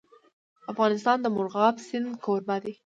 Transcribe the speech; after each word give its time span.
افغانستان 0.71 1.17
د 1.21 1.27
مورغاب 1.35 1.75
سیند 1.87 2.07
کوربه 2.25 2.57
دی. 2.63 2.73